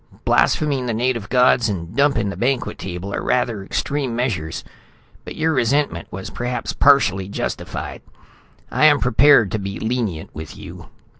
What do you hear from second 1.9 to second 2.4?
dumping the